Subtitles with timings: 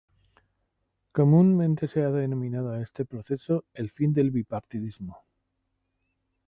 [1.11, 5.21] Comúnmente se ha denominado a este proceso el fin del bipartidismo.